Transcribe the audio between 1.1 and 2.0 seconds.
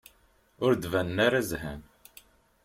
ara zhan.